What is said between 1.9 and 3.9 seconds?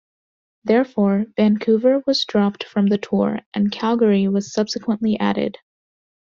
was dropped from the tour, and